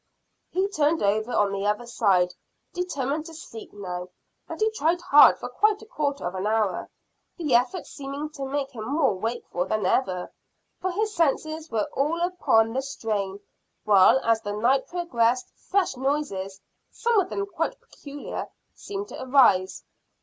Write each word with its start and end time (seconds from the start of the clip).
He 0.49 0.67
turned 0.69 1.03
over 1.03 1.31
on 1.31 1.51
the 1.51 1.67
other 1.67 1.85
side, 1.85 2.33
determined 2.73 3.27
to 3.27 3.35
sleep 3.35 3.71
now, 3.71 4.09
and 4.49 4.59
he 4.59 4.71
tried 4.71 4.99
hard 4.99 5.37
for 5.37 5.47
quite 5.47 5.79
a 5.83 5.85
quarter 5.85 6.25
of 6.25 6.33
an 6.33 6.47
hour, 6.47 6.89
the 7.37 7.53
effort 7.53 7.85
seeming 7.85 8.31
to 8.31 8.47
make 8.47 8.71
him 8.71 8.83
more 8.83 9.13
wakeful 9.13 9.65
than 9.65 9.85
ever, 9.85 10.33
for 10.79 10.89
his 10.89 11.13
senses 11.13 11.69
were 11.69 11.87
all 11.93 12.19
upon 12.19 12.73
the 12.73 12.81
strain, 12.81 13.41
while 13.83 14.19
as 14.25 14.41
the 14.41 14.53
night 14.53 14.87
progressed 14.87 15.51
fresh 15.55 15.95
noises, 15.95 16.59
some 16.89 17.19
of 17.19 17.29
them 17.29 17.45
quite 17.45 17.79
peculiar, 17.79 18.49
seemed 18.73 19.07
to 19.09 19.21
arise. 19.23 19.83